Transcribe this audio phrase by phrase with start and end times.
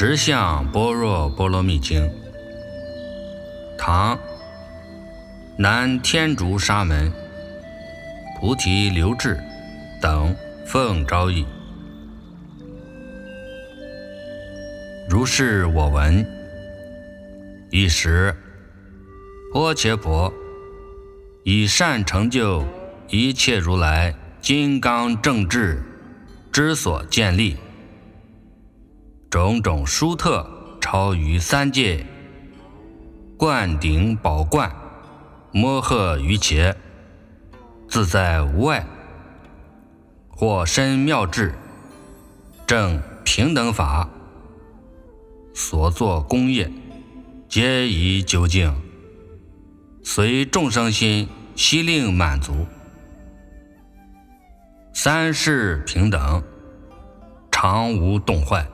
[0.00, 2.08] 十相般若波罗蜜经，
[3.76, 4.16] 唐，
[5.56, 7.12] 南天竺沙门
[8.38, 9.36] 菩提留志
[10.00, 11.44] 等奉诏译。
[15.10, 16.24] 如是我闻。
[17.72, 18.32] 一时，
[19.52, 20.32] 波切婆
[21.42, 22.64] 以善成就
[23.08, 25.82] 一切如来金刚正智
[26.52, 27.56] 之所建立。
[29.30, 30.48] 种种殊特
[30.80, 32.06] 超于三界，
[33.36, 34.74] 灌顶宝冠，
[35.52, 36.74] 摩诃于伽，
[37.90, 38.86] 自在无碍，
[40.30, 41.54] 或身妙智，
[42.66, 44.08] 正平等法，
[45.52, 46.72] 所作功业，
[47.50, 48.74] 皆宜究竟，
[50.02, 52.66] 随众生心悉令满足，
[54.94, 56.42] 三世平等，
[57.52, 58.66] 常无动坏。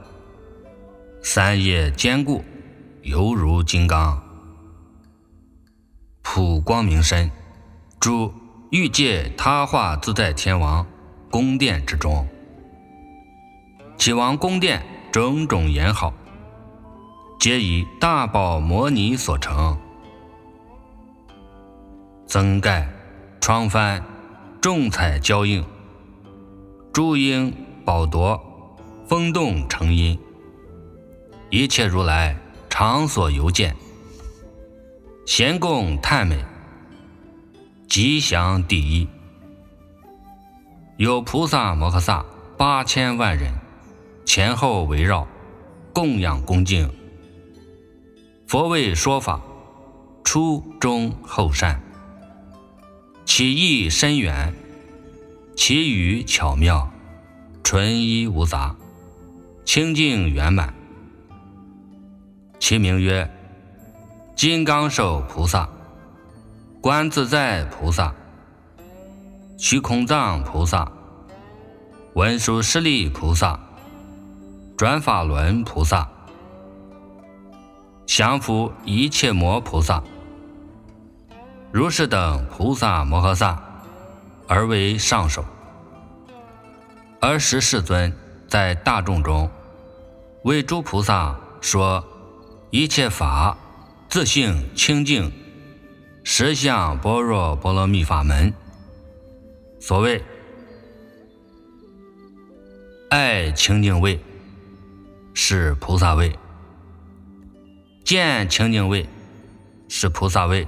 [1.26, 2.44] 三业坚固，
[3.00, 4.22] 犹如金刚。
[6.20, 7.30] 普光明身，
[7.98, 8.30] 诸
[8.70, 10.86] 欲界他化自在天王
[11.30, 12.28] 宫殿之中，
[13.96, 16.12] 其王宫殿种种严好，
[17.40, 19.78] 皆以大宝摩尼所成，
[22.26, 22.86] 增盖
[23.40, 24.02] 窗幡，
[24.60, 25.64] 众彩交映，
[26.92, 27.50] 诸鹰
[27.82, 28.38] 宝铎，
[29.06, 30.18] 风动成音。
[31.54, 32.36] 一切如来
[32.68, 33.76] 常所游见，
[35.24, 36.44] 咸供叹美，
[37.88, 39.06] 吉祥第一。
[40.96, 42.26] 有菩萨摩诃萨
[42.58, 43.52] 八千万人
[44.24, 45.28] 前后围绕，
[45.92, 46.92] 供养恭敬。
[48.48, 49.40] 佛为说法，
[50.24, 51.80] 初中后善，
[53.24, 54.52] 其意深远，
[55.54, 56.90] 其语巧妙，
[57.62, 58.74] 纯一无杂，
[59.64, 60.74] 清净圆满。
[62.66, 63.30] 其名曰
[64.34, 65.68] 金刚手菩萨、
[66.80, 68.14] 观自在菩萨、
[69.58, 70.90] 虚空藏菩萨、
[72.14, 73.60] 文殊师利菩萨、
[74.78, 76.08] 转法轮菩萨、
[78.06, 80.02] 降伏一切魔菩萨，
[81.70, 83.62] 如是等菩萨摩诃萨，
[84.48, 85.44] 而为上首。
[87.20, 88.10] 而时世尊
[88.48, 89.50] 在大众中
[90.44, 92.02] 为诸菩萨说。
[92.74, 93.56] 一切法
[94.08, 95.30] 自性清净，
[96.24, 98.52] 实相般若波罗蜜法门。
[99.78, 100.20] 所谓
[103.10, 104.18] 爱清净位，
[105.34, 106.32] 是菩萨位；
[108.04, 109.08] 见清净位，
[109.88, 110.66] 是菩萨位；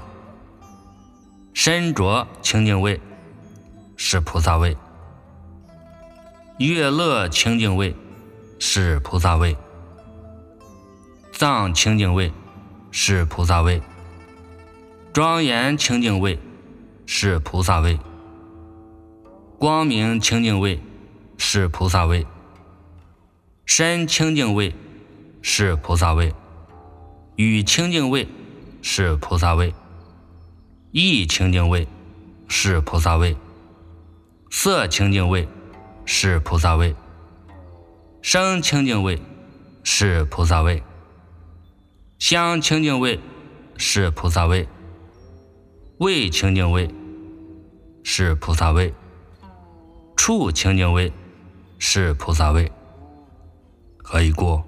[1.55, 3.01] 身着清净位，
[3.97, 4.77] 是菩萨位；
[6.57, 7.97] 乐乐清净位，
[8.61, 9.57] 是菩萨位。
[11.39, 12.33] 藏清净位
[12.91, 13.83] 是菩萨位，
[15.13, 16.39] 庄严清净位
[17.05, 17.99] 是菩萨位，
[19.59, 20.81] 光明清净位
[21.37, 22.27] 是菩萨位，
[23.67, 24.75] 身清净位
[25.43, 26.33] 是菩萨位，
[27.35, 28.27] 语清净位
[28.81, 29.75] 是菩萨位，
[30.91, 31.87] 意清净位
[32.49, 33.37] 是菩萨位，
[34.49, 35.47] 色清净位
[36.07, 36.97] 是菩萨位，
[38.23, 39.21] 声清净位
[39.85, 40.83] 是菩萨位。
[42.19, 43.21] 香清净位
[43.77, 44.67] 是菩萨位，
[45.99, 46.89] 味清净位
[48.03, 48.95] 是菩萨位，
[50.17, 51.13] 触清净位
[51.79, 52.73] 是菩萨位。
[53.99, 54.63] 何以故？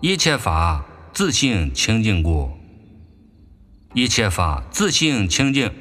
[0.00, 2.52] 一切法自性清净故。
[3.92, 5.72] 一切法自性清净，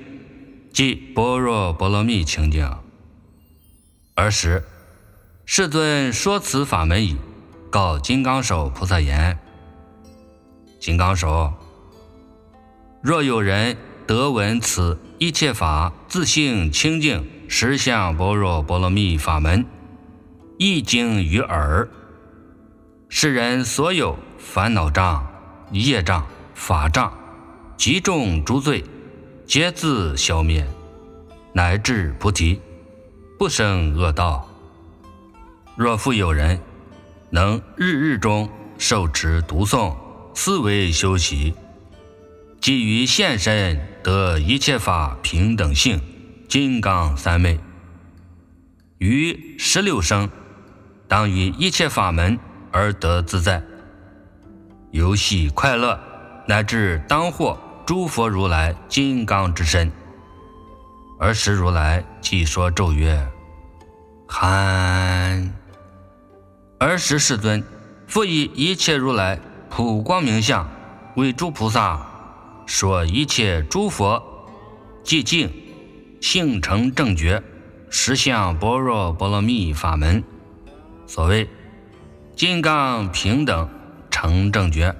[0.74, 2.68] 即般若波罗蜜清净。
[4.16, 4.64] 尔时，
[5.46, 7.18] 世尊说此法门已，
[7.70, 9.38] 告金刚手菩萨言。
[10.80, 11.52] 金刚手，
[13.02, 13.76] 若有人
[14.06, 19.66] 得闻此一切法自性清净实相般若波罗蜜法门，
[20.58, 21.90] 一经于耳，
[23.10, 25.28] 世人所有烦恼障、
[25.72, 27.12] 业障、法障，
[27.76, 28.84] 极重诸罪，
[29.46, 30.66] 皆自消灭，
[31.54, 32.62] 乃至菩提，
[33.38, 34.48] 不生恶道。
[35.76, 36.60] 若复有人
[37.30, 38.48] 能日日中
[38.78, 39.94] 受持读诵。
[40.40, 41.56] 思维修习，
[42.62, 46.00] 基于现身得一切法平等性，
[46.48, 47.60] 金刚三昧。
[49.00, 50.30] 于十六生，
[51.08, 52.38] 当于一切法门
[52.72, 53.64] 而得自在，
[54.92, 56.00] 游戏快乐，
[56.48, 59.92] 乃至当获诸佛如来金刚之身。
[61.20, 63.28] 而时如来即说咒曰
[64.30, 65.52] ：“憨。”
[66.78, 67.64] 而时世尊
[68.06, 69.40] 复以一切如来
[69.70, 70.68] 普光明相
[71.16, 72.06] 为诸菩萨
[72.66, 74.22] 说一切诸佛
[75.04, 75.52] 寂静
[76.22, 77.42] 性成正觉
[77.90, 80.24] 实相般若波罗蜜法门。
[81.06, 81.48] 所谓
[82.36, 83.70] 金刚平等
[84.10, 84.96] 成正觉，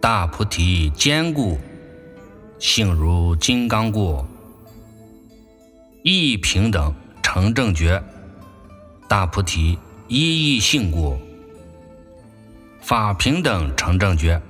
[0.00, 1.58] 大菩提坚固
[2.58, 4.24] 性如金刚故，
[6.02, 8.02] 一平等成正觉，
[9.08, 11.18] 大菩提一一性故，
[12.82, 14.42] 法平等成正觉，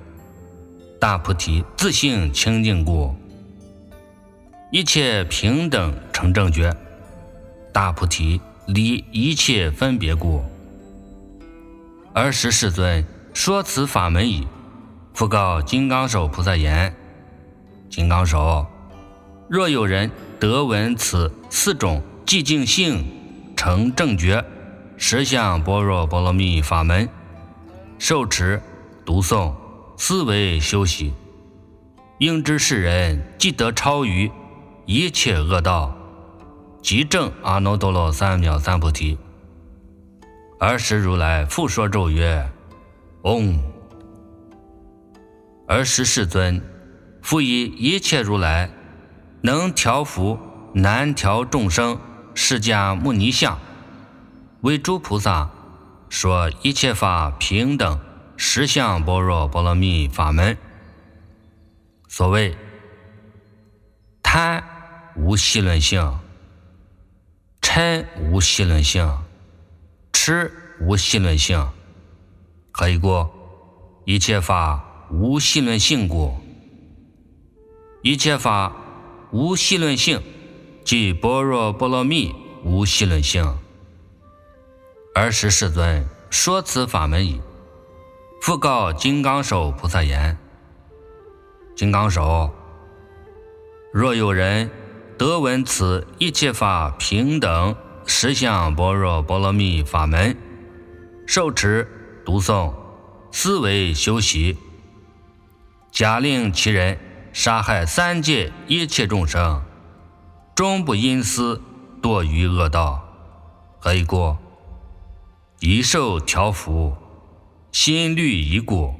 [0.99, 3.14] 大菩提自性清净故，
[4.73, 6.75] 一切平等成正觉，
[7.73, 8.40] 大菩提。
[8.67, 10.40] 离一切分别故，
[12.14, 14.46] 尔时世尊说此法门已，
[15.14, 16.94] 复告金刚手菩萨言
[17.90, 18.64] ：“金刚手，
[19.49, 20.08] 若有人
[20.38, 23.05] 得闻此四种寂静性
[23.56, 24.44] 成正觉
[24.96, 27.08] 实相般若波罗蜜法门，
[28.04, 28.60] 受持
[29.04, 29.54] 读诵
[29.96, 31.14] 思维修习，
[32.19, 34.28] 应知世人即得超于
[34.87, 35.96] 一切恶道。”
[36.82, 39.16] 即证阿耨多罗三藐三菩提。
[40.58, 42.50] 尔时如来复说咒曰
[43.22, 43.62] ：“嗡。”
[45.69, 46.60] 尔时世尊
[47.22, 48.69] 复以一切如来
[49.43, 50.37] 能调伏
[50.75, 51.96] 难调众生
[52.34, 53.56] 释迦牟尼相，
[54.62, 55.48] 为诸菩萨
[56.12, 57.98] 说一切法平等
[58.36, 60.58] 实相般若波罗蜜法门。
[62.06, 62.54] 所谓
[64.22, 64.62] 贪
[65.16, 66.18] 无细论性。
[67.62, 69.22] 嗔无细论性，
[70.12, 71.70] 痴无细论性，
[72.70, 73.32] 可以过
[74.04, 76.36] 一切法无细论性故，
[78.02, 78.76] 一切法
[79.30, 80.20] 无细论性，
[80.84, 83.61] 即般若波罗蜜无细论性。
[85.14, 87.40] 尔时世尊说此法门已，
[88.40, 90.38] 复告金刚手菩萨言
[91.76, 92.50] ：“金刚手，
[93.92, 94.70] 若有人。”
[95.18, 97.76] 得闻此一切法平等
[98.06, 100.36] 实相般若波罗蜜法门，
[101.28, 101.86] 受持
[102.24, 102.74] 读诵
[103.30, 104.58] 思维修习，
[105.92, 106.98] 假令其人
[107.32, 109.62] 杀害三界一切众生，
[110.56, 111.62] 终不因私
[112.02, 113.04] 堕于恶道，
[113.78, 114.36] 何以故？
[115.64, 116.92] 一受调伏，
[117.70, 118.92] 心虑已故，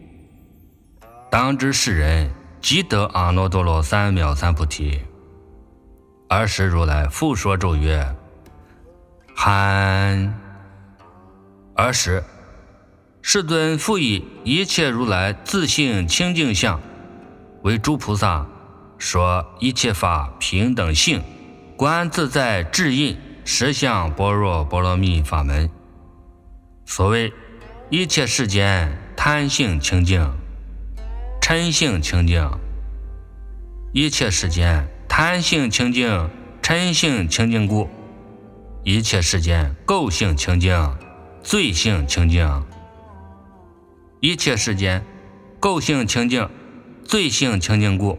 [1.28, 2.30] 当知世人
[2.60, 5.00] 即得阿耨多罗三藐三菩提。
[6.28, 8.14] 尔时如来复说咒曰
[9.34, 10.40] ：“罕。”
[11.74, 12.22] 尔时
[13.22, 16.80] 世尊复以一切如来自性清净相，
[17.62, 18.46] 为诸菩萨
[18.98, 21.20] 说一切法平等性，
[21.76, 25.68] 观自在智印实相般若波罗蜜法门。
[26.94, 27.32] 所谓
[27.88, 30.30] 一切世间贪性清净，
[31.40, 32.46] 嗔性清净，
[33.94, 34.86] 一切世间。
[35.08, 36.28] 贪性清净，
[36.60, 37.88] 嗔性清净故，
[38.84, 40.94] 一切世间垢性清净，
[41.43, 42.62] 罪性清净。
[44.20, 45.02] 一切世间
[45.58, 46.46] 垢性清净，
[47.06, 48.19] 罪性清净故，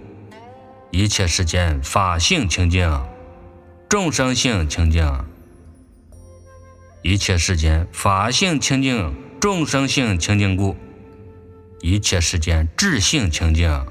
[0.90, 2.90] 一切世间法性清净，
[3.88, 5.08] 众生性清净。
[7.06, 10.78] 一切世间法性清净，众生性清净故，
[11.82, 13.86] 一切世间智性清净。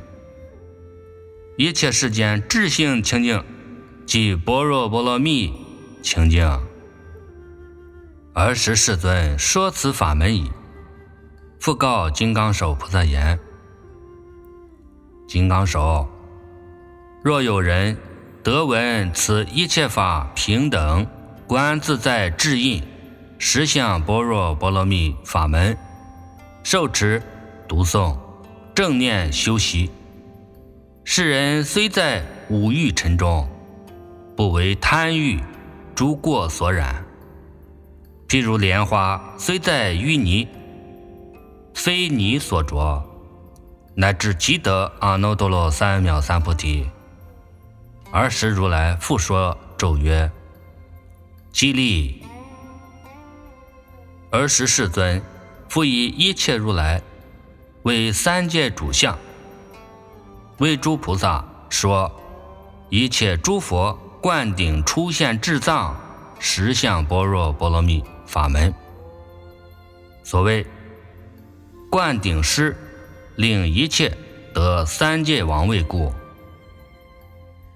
[1.58, 3.44] 一切世间智性清净，
[4.06, 5.52] 即般若波罗蜜
[6.02, 6.42] 清净。
[8.32, 10.50] 尔时世尊说此法门已，
[11.60, 13.38] 复告金刚手菩萨言
[15.28, 16.08] ：“金刚手，
[17.22, 17.98] 若有人
[18.42, 21.06] 得闻此一切法平等
[21.46, 22.82] 观自在智印
[23.44, 25.76] 十相般若波罗蜜法门，
[26.62, 27.20] 受持
[27.66, 28.16] 读诵
[28.72, 29.90] 正念修习。”
[31.02, 33.50] 世人虽在五欲尘中，
[34.36, 35.40] 不为贪欲
[35.92, 37.04] 诸过所染。
[38.28, 40.46] 譬如莲花虽在淤泥，
[41.74, 43.04] 非泥所着，
[43.96, 46.88] 乃至即得阿耨多罗三藐三菩提。
[48.12, 50.30] 尔时如来复说咒曰
[51.50, 52.21] ：“激励。”
[54.32, 55.22] 尔时世尊
[55.68, 57.02] 复以一切如来
[57.82, 59.18] 为三界主相。
[60.58, 62.10] 为诸菩萨说
[62.88, 65.94] 一切诸佛灌顶出现智藏
[66.38, 68.72] 实相般若波罗蜜法门。
[70.24, 70.66] 所谓
[71.90, 72.74] 灌顶师
[73.36, 74.16] 令一切
[74.54, 76.10] 得三界王位故，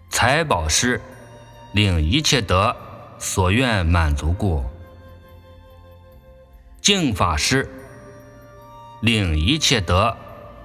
[0.08, 0.98] 财宝师
[1.72, 2.74] 令一切得
[3.18, 4.64] 所愿满足故，
[6.86, 7.68] 净法师，
[9.02, 10.16] 令一切得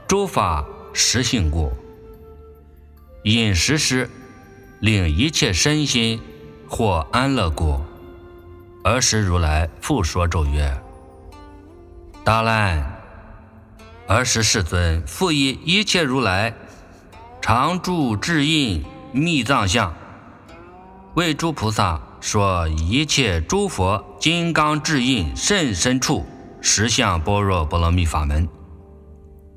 [0.08, 0.64] 诸法
[0.94, 1.72] 实性故；
[3.24, 4.08] 饮食师，
[4.82, 6.22] 令一切身心
[6.70, 7.82] 获安乐故。
[8.84, 10.80] 尔时如来复说咒曰
[12.24, 13.02] ：“大难！
[14.06, 16.54] 尔时世尊复以一切如来
[17.42, 19.92] 常住智印密藏相，
[21.16, 26.24] 为诸菩萨。”说一切诸佛金刚智印甚深处
[26.62, 28.48] 实相般若波罗蜜法门。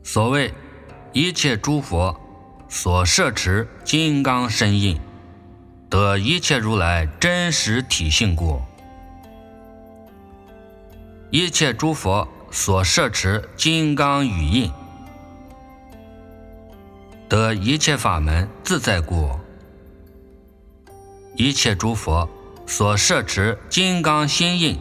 [0.03, 0.51] 所谓
[1.13, 2.19] 一切诸佛
[2.67, 4.99] 所摄持金刚身印，
[5.91, 8.63] 得一切如来真实体性故；
[11.31, 14.73] 一切诸佛所摄持金刚语印，
[17.29, 19.39] 得一切法门自在故；
[21.37, 22.27] 一切诸佛。
[22.67, 24.79] 所摄持金刚心印，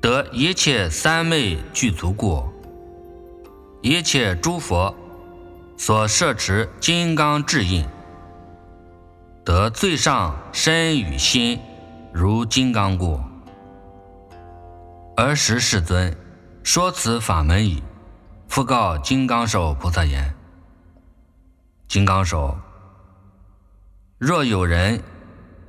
[0.00, 2.46] 得一切三昧具足故；
[3.80, 4.94] 一切诸佛
[5.78, 7.86] 所摄持金刚智印，
[9.44, 11.58] 得最上身与心
[12.12, 13.18] 如金刚故。
[15.16, 16.14] 尔时世尊
[16.62, 17.82] 说此法门已，
[18.46, 20.34] 复告金刚手菩萨言
[21.88, 22.58] ：“金刚手，
[24.18, 25.02] 若有人。”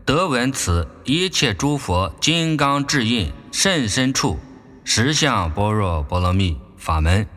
[0.06, 4.38] 得闻此一切诸佛金刚智印甚深处
[4.84, 7.28] 实相般若波罗蜜法门，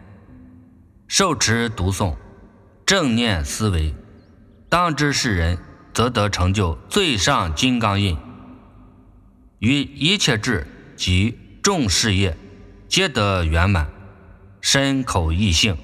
[1.06, 2.14] 受持读诵，
[2.84, 3.94] 正念思维，
[4.68, 5.56] 当知是人，
[5.94, 8.18] 则得成就最上金刚印，
[9.60, 12.36] 于一切智及众事业，
[12.86, 13.88] 皆得圆满，
[14.60, 15.74] 身口意性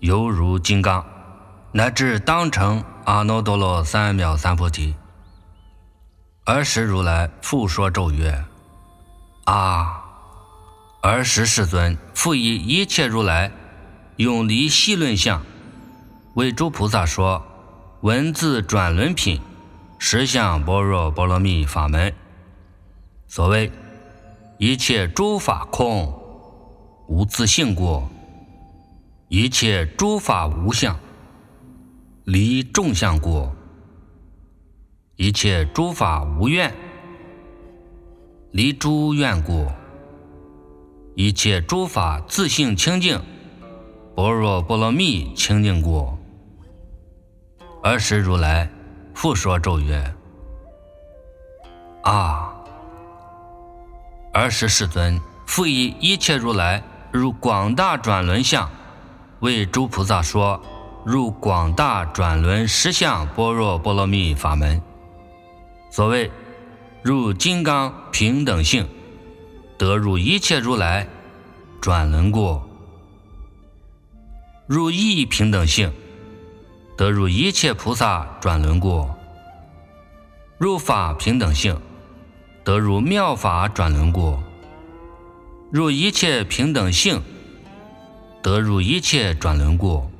[0.00, 1.06] 犹如金刚，
[1.70, 4.96] 乃至当成阿耨多罗三藐三菩提。
[6.44, 8.44] 儿时如来复说咒曰
[9.46, 10.02] ：“啊！
[11.00, 13.52] 儿时世尊复以一切如来
[14.16, 15.40] 永离细论相，
[16.34, 17.40] 为诸菩萨说
[18.00, 19.40] 文字转轮品
[20.00, 22.12] 实相般若波罗蜜法门。
[23.28, 23.70] 所谓
[24.58, 26.12] 一切诸法空，
[27.06, 28.02] 无自性故；
[29.28, 30.98] 一切诸法无相，
[32.24, 33.48] 离众相故。”
[35.16, 36.72] 一切诸法无愿，
[38.50, 39.66] 离诸愿故；
[41.14, 43.20] 一切诸法自性清净，
[44.16, 46.16] 般若波罗蜜清净故。
[47.82, 48.70] 尔时如来
[49.14, 50.14] 复说咒曰
[52.04, 52.54] ：“啊！
[54.32, 58.68] 尔时世尊复以一切如来入广大转轮相，
[59.40, 60.58] 为诸菩萨说
[61.04, 64.82] 入广大转轮实相般若波罗蜜法门。”
[65.92, 66.30] 所谓
[67.02, 68.88] 入金刚平等性，
[69.76, 71.06] 得入一切如来
[71.82, 72.62] 转轮故；
[74.66, 75.92] 入意平等性，
[76.96, 79.06] 得入一切菩萨转轮故；
[80.56, 81.78] 入法平等性，
[82.64, 84.38] 得入妙法转轮故；
[85.70, 87.20] 入一切平等性，
[88.42, 90.10] 得入一切转轮故。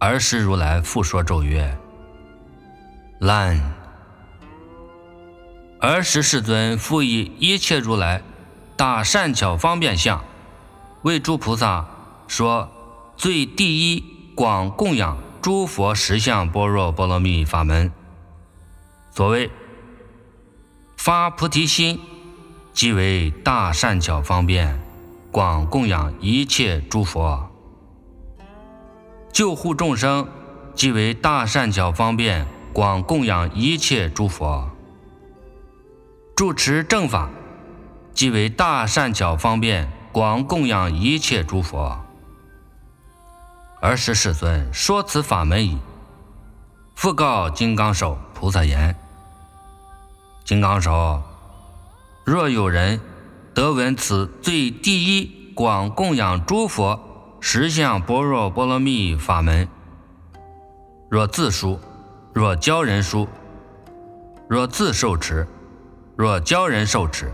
[0.00, 1.78] 尔时如来复说咒曰
[3.20, 3.74] ：“烂。”
[5.86, 8.22] 尔时世尊复以一切如来
[8.76, 10.24] 大善巧方便相，
[11.02, 11.86] 为诸菩萨
[12.26, 12.68] 说
[13.16, 17.92] 最第一广供养诸佛实相般若波罗蜜法门。
[19.10, 19.50] 所谓
[20.96, 22.00] 发菩提心，
[22.72, 24.80] 即为大善巧方便
[25.30, 27.50] 广供养一切诸佛；
[29.32, 30.26] 救护众生，
[30.74, 34.70] 即为大善巧方便广供养一切诸佛。
[36.36, 37.30] 住持正法，
[38.12, 41.98] 即为大善巧方便广供养一切诸佛。
[43.80, 45.78] 尔时世尊说此法门已，
[46.94, 48.94] 复告金刚手菩萨言
[50.44, 51.22] ：“金刚手，
[52.22, 53.00] 若有人
[53.54, 57.00] 得闻此最第一广供养诸佛
[57.40, 59.66] 实相般若波罗蜜法门，
[61.08, 61.80] 若自书，
[62.34, 63.26] 若教人书，
[64.50, 65.48] 若自受持。”
[66.16, 67.30] 若教人受持，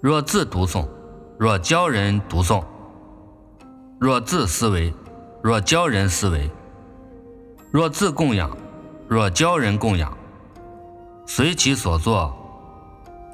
[0.00, 0.88] 若自读诵，
[1.38, 2.64] 若教人读诵，
[4.00, 4.92] 若自思维，
[5.40, 6.50] 若教人思维，
[7.70, 8.50] 若自供养，
[9.06, 10.18] 若教人供养，
[11.26, 12.36] 随其所作，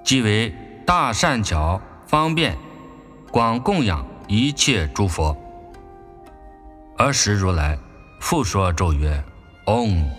[0.04, 2.58] 即为大善巧方便
[3.30, 5.34] 广供养一切诸佛。
[6.98, 7.78] 尔时如来
[8.20, 9.24] 复说咒曰
[9.66, 10.10] ：“嗡。”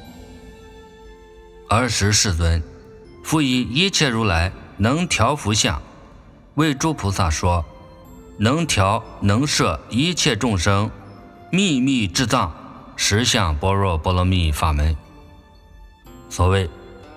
[1.70, 2.60] 尔时世尊。
[3.26, 5.82] 复以一切如来能调伏相，
[6.54, 7.66] 为诸菩萨说
[8.38, 10.92] ：“能调能摄一切众生
[11.52, 12.54] 秘密智藏，
[12.96, 14.96] 实相般若波罗蜜法门。
[16.30, 16.70] 所谓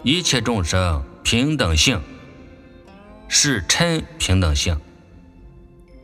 [0.02, 2.00] 一切众生平等性，
[3.28, 4.76] 是称平等性；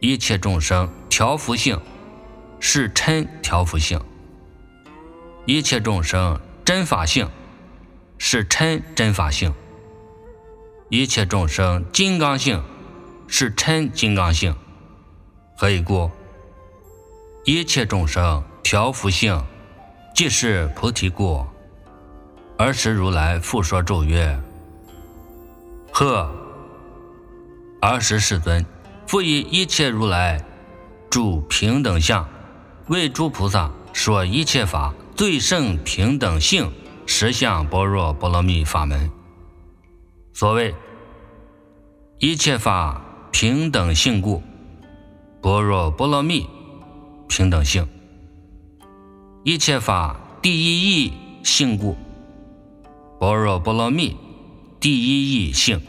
[0.00, 1.80] 一切众生调伏性，
[2.60, 3.98] 是称调伏性；
[5.46, 7.26] 一切众生真法性，
[8.18, 9.50] 是称真法性；
[10.94, 12.62] 一切众生金刚性。”
[13.26, 14.54] 是称金刚性，
[15.56, 16.10] 何以故？
[17.44, 19.42] 一切众生调伏性，
[20.14, 21.44] 即是菩提故。
[22.58, 24.38] 尔时如来复说咒曰
[25.90, 26.30] ：“呵！
[27.80, 28.64] 尔时世尊
[29.06, 30.44] 复以一切如来
[31.10, 32.28] 住平等相，
[32.88, 36.70] 为诸菩萨说一切法最胜平等性
[37.06, 39.10] 实相般若波罗蜜法门。
[40.34, 40.74] 所谓
[42.24, 43.02] 一切法。”
[43.36, 44.40] 平等性故，
[45.42, 46.46] 般若波罗蜜
[47.28, 47.84] 平等性；
[49.42, 51.12] 一切法第一义
[51.42, 51.96] 性故，
[53.18, 54.16] 般若波罗蜜
[54.78, 55.80] 第一义性；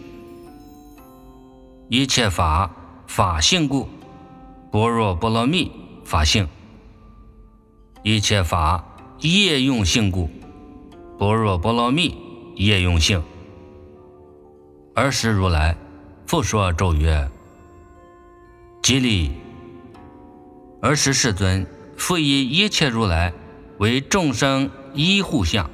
[1.88, 2.72] 一切法
[3.06, 3.88] 法性故，
[4.72, 5.72] 般若波罗蜜
[6.04, 6.48] 法性；
[8.02, 8.84] 一切法
[9.20, 10.32] 业用性故，
[11.20, 12.18] 般若波罗蜜
[12.56, 13.22] 业用性。
[14.96, 15.78] 尔时如来
[16.28, 17.30] 复说咒曰。
[18.82, 19.32] 吉利，
[20.82, 21.66] 尔时世尊
[21.98, 23.34] 复以一切如来
[23.78, 25.70] 为众生依护相，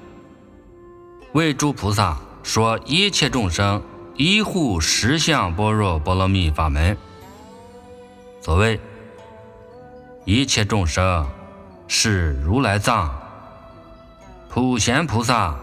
[1.34, 3.82] 为诸菩萨说一切众生
[4.16, 6.98] 依护实相般若波罗蜜法门。
[8.42, 8.80] 所谓
[10.26, 11.30] 一切众生
[11.88, 13.14] 是如来藏，
[14.50, 15.58] 普贤菩萨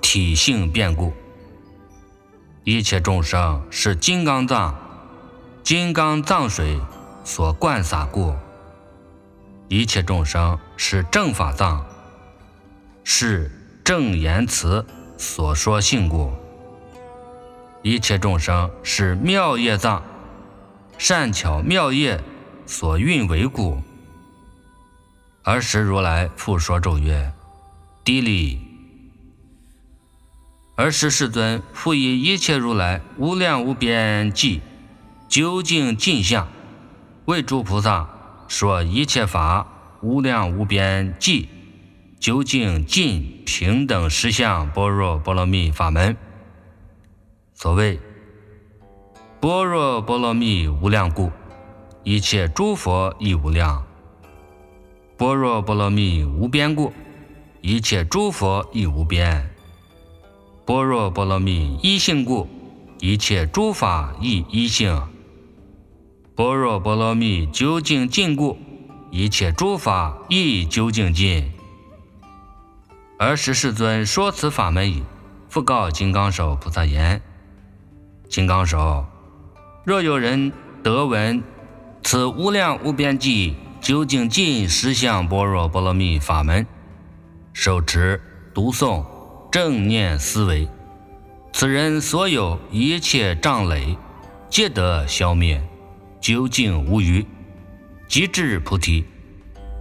[0.00, 1.12] 体性变故；
[2.64, 4.76] 一切众生是金刚藏。
[5.62, 6.80] 金刚藏水
[7.24, 8.34] 所灌洒故，
[9.68, 11.84] 一切众生是正法藏，
[13.04, 13.50] 是
[13.84, 14.84] 正言辞
[15.16, 16.32] 所说性故；
[17.82, 20.02] 一切众生是妙业藏，
[20.98, 22.20] 善巧妙业
[22.66, 23.80] 所运为故。
[25.44, 27.32] 尔时如来复说咒曰
[28.04, 28.66] ：“地利。”
[30.80, 34.62] 而时世尊复以一切如来无量无边际。
[35.28, 36.48] 究竟尽相，
[37.26, 38.08] 为诸菩萨
[38.48, 39.66] 说一切法
[40.00, 41.50] 无量无边际，
[42.18, 46.16] 究竟尽平等实相般若波罗蜜法门。
[47.52, 48.00] 所谓
[49.38, 51.30] 般若波罗蜜无量故，
[52.04, 53.84] 一切诸佛亦无量；
[55.18, 56.90] 般若波罗蜜无边故，
[57.60, 59.42] 一切诸佛亦无边；
[60.70, 62.48] 般若波罗蜜一性故，
[63.00, 65.02] 一切诸法亦一性。
[66.36, 68.56] 般若波罗蜜究竟尽故，
[69.10, 71.50] 一切诸法亦究竟尽。
[73.18, 75.02] 尔时世尊说此法门已，
[75.48, 77.20] 复告金刚手菩萨言
[78.30, 79.04] ：“金刚手，
[79.84, 80.52] 若有人
[80.84, 81.42] 得闻
[82.04, 86.64] 此无量无边际究竟尽实相般若波罗蜜法门，
[87.52, 88.22] 手持
[88.54, 89.04] 读诵
[89.50, 90.68] 正念思维，
[91.52, 93.96] 此人所有一切障累，
[94.48, 95.62] 皆得消灭。”
[96.20, 97.24] 究竟无余，
[98.06, 99.06] 即至菩提，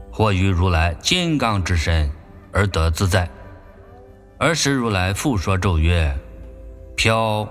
[0.09, 2.09] 或于如来金刚之身
[2.53, 3.29] 而得自在。
[4.37, 6.17] 尔时如来复说咒曰
[6.95, 7.45] ：“飘。”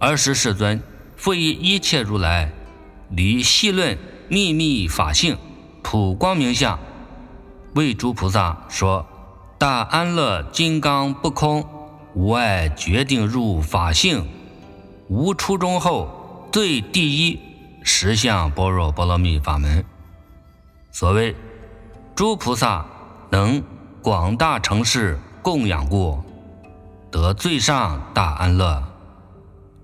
[0.00, 0.82] 尔时世尊
[1.16, 2.50] 复以一切如来
[3.10, 3.96] 离细论
[4.26, 5.38] 秘密法性
[5.84, 6.80] 普光明相，
[7.76, 9.06] 为诸菩萨说
[9.60, 11.62] 大安乐金刚不空
[12.14, 14.26] 无碍决定入法性。
[15.08, 16.16] 无初中后。
[16.50, 17.38] 最第一
[17.84, 19.84] 实相般若波罗蜜法门，
[20.90, 21.36] 所谓
[22.16, 22.86] 诸菩萨
[23.30, 23.62] 能
[24.02, 26.20] 广大城市供养故，
[27.08, 28.82] 得最上大安乐；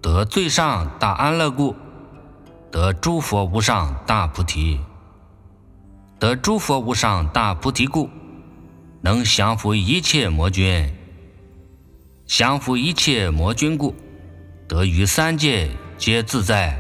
[0.03, 1.77] 得最上大安乐故，
[2.73, 4.81] 得诸佛无上大菩提；
[6.19, 8.11] 得诸佛无上大菩提故，
[9.07, 10.91] 能降服一切魔君；
[12.27, 13.95] 降服一切魔君故，
[14.67, 15.71] 得于三界。
[15.97, 16.77] 皆自在，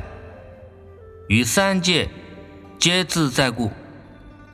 [1.28, 2.08] 于三界
[2.80, 3.70] 皆自在故，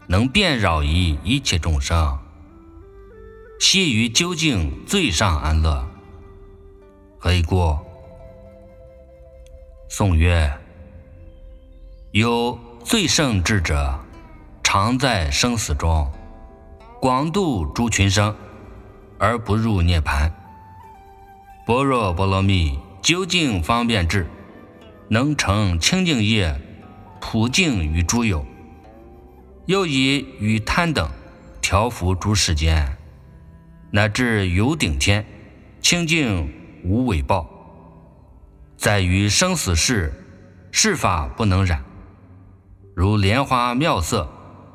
[0.07, 2.19] 能遍扰于一切众生，
[3.59, 5.83] 悉于究竟最上安乐。
[7.19, 7.75] 何以故？
[9.89, 10.53] 颂曰：
[12.11, 13.99] 有最胜智者，
[14.63, 16.09] 常在生死中，
[17.03, 18.33] 广度诸群生，
[19.19, 20.33] 而不入涅盘。
[21.67, 24.29] 般若波罗蜜究竟方便智。
[25.09, 26.61] 能成清净业，
[27.21, 28.47] 普净于诸有，
[29.67, 31.11] 又以与贪等
[31.61, 32.97] 调伏诸世间，
[33.91, 35.27] 乃至有顶天，
[35.81, 37.51] 清净无伪报，
[38.77, 40.25] 在于生死事，
[40.71, 41.83] 事法不能染，
[42.95, 44.31] 如莲花妙色，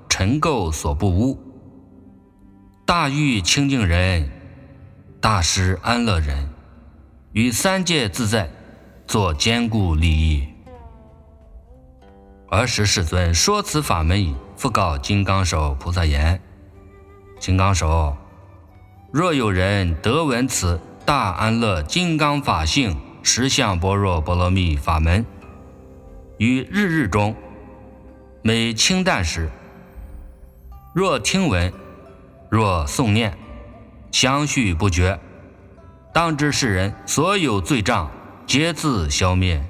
[0.10, 1.42] 尘垢所不污。
[2.88, 4.32] 大欲清净人，
[5.20, 6.48] 大师安乐人，
[7.34, 8.50] 与三界自在，
[9.06, 10.48] 作坚固利益。
[12.48, 16.40] 尔时世尊说此法门已，复告金刚手菩萨言
[17.42, 18.16] ：“金刚手，
[19.12, 25.26] 若有人得闻此大安乐金刚法性实相般若波罗蜜法门，
[26.38, 27.36] 于日日中，
[28.42, 29.50] 每清淡时，
[30.96, 31.70] 若听闻。”
[32.50, 33.38] 若诵念，
[34.12, 35.20] 相续不绝，
[36.14, 38.10] 当知世人所有罪障
[38.46, 39.62] 皆自消灭，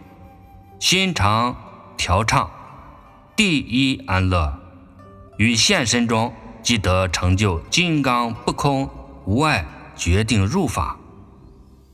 [0.79, 1.55] 心常
[1.97, 2.49] 调畅，
[3.35, 4.57] 第一安乐，
[5.37, 8.89] 于现身中即得成就金刚不空
[9.25, 10.95] 无碍决定入法，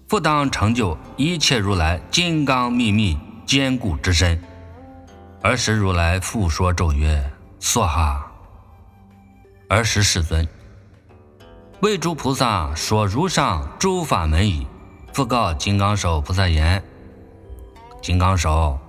[0.10, 4.44] 复当成就一切如来金刚秘密坚固之身。
[5.44, 8.30] 尔时如来复说咒曰：“梭哈。”
[9.70, 10.48] 尔时世尊。
[11.84, 14.66] 为诸菩萨说如上诸法门已，
[15.12, 16.82] 复告金刚手菩萨言
[18.02, 18.80] ：“金刚手，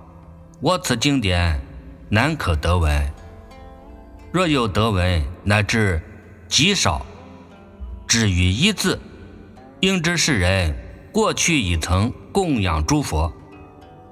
[0.61, 1.59] 我此经典
[2.07, 3.13] 难可得闻。
[4.31, 6.01] 若有得闻，乃至
[6.47, 7.05] 极少，
[8.07, 8.97] 至于一字，
[9.81, 10.73] 应知世人
[11.11, 13.29] 过去已曾供养诸佛，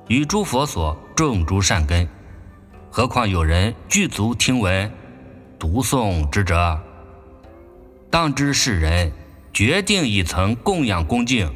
[0.10, 2.06] 与诸佛所种诸善根。
[2.92, 4.92] 何况有人具足听闻、
[5.58, 6.78] 读诵之者？”
[8.14, 9.12] 当知世人
[9.52, 11.52] 决定已曾供养恭敬、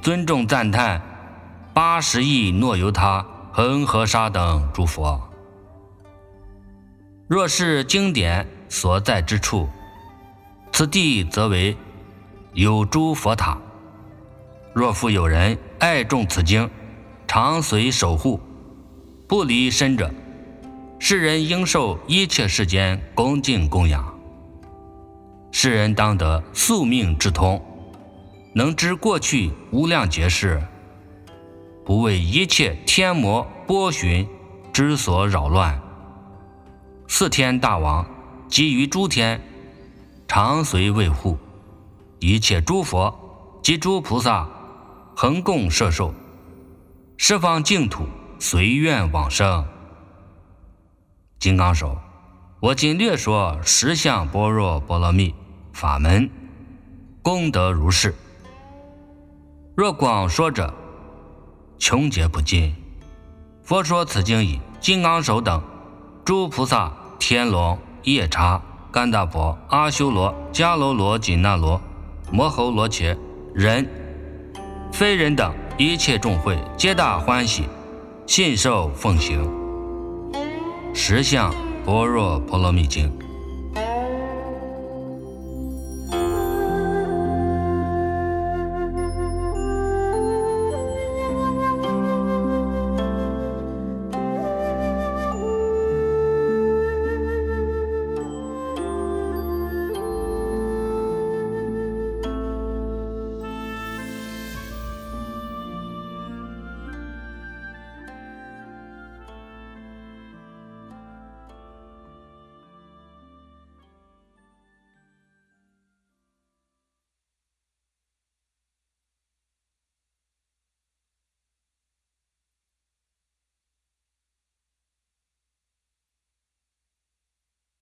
[0.00, 1.00] 尊重赞叹
[1.72, 5.22] 八十亿诺由他、恒河沙等诸佛。
[7.28, 9.68] 若是经典所在之处，
[10.72, 11.76] 此地则为
[12.52, 13.56] 有诸佛塔。
[14.74, 16.68] 若复有人爱重此经，
[17.28, 18.40] 常随守护，
[19.28, 20.12] 不离身者，
[20.98, 24.11] 世人应受一切世间恭敬供养。
[25.54, 27.62] 世人当得宿命之通，
[28.54, 30.60] 能知过去无量劫事，
[31.84, 34.26] 不为一切天魔波旬
[34.72, 35.78] 之所扰乱。
[37.06, 38.04] 四天大王
[38.48, 39.40] 及于诸天，
[40.26, 41.36] 常随卫护；
[42.18, 44.48] 一切诸佛及诸菩萨，
[45.14, 46.14] 恒共摄受，
[47.18, 48.04] 十方净土
[48.38, 49.66] 随愿往生。
[51.38, 51.98] 金刚手，
[52.58, 55.34] 我今略说十相般若波罗蜜。
[55.72, 56.28] 法门
[57.22, 58.14] 功德如是，
[59.74, 60.72] 若广说者，
[61.78, 62.74] 穷劫不尽。
[63.62, 65.62] 佛说此经已，金刚手等
[66.24, 71.80] 诸菩萨、天龙、夜叉、干达婆、阿修罗、迦楼罗、紧那罗、
[72.30, 73.16] 摩诃罗伽、
[73.54, 73.88] 人、
[74.92, 77.64] 非人等一切众会，皆大欢喜，
[78.26, 79.48] 信受奉行。
[80.94, 81.54] 十相
[81.86, 83.10] 般若波罗蜜经。